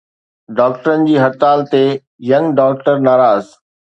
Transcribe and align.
ڊاڪٽرن 0.57 1.03
جي 1.09 1.15
هڙتال 1.23 1.59
تي 1.73 1.83
”ينگ 2.31 2.47
ڊاڪٽر“ 2.61 2.95
ناراض. 3.07 3.45